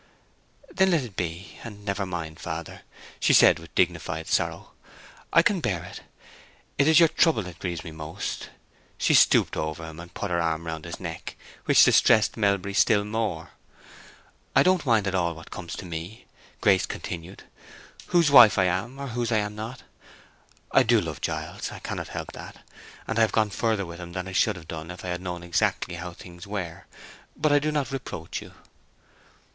[0.71, 2.81] "Then let it be, and never mind, father,"
[3.19, 4.71] she said, with dignified sorrow.
[5.31, 6.01] "I can bear it.
[6.79, 8.49] It is your trouble that grieves me most."
[8.97, 11.35] She stooped over him, and put her arm round his neck,
[11.65, 13.51] which distressed Melbury still more.
[14.55, 16.25] "I don't mind at all what comes to me,"
[16.61, 17.43] Grace continued;
[18.07, 19.83] "whose wife I am, or whose I am not.
[20.71, 22.65] I do love Giles; I cannot help that;
[23.07, 25.21] and I have gone further with him than I should have done if I had
[25.21, 26.85] known exactly how things were.
[27.37, 28.53] But I do not reproach you."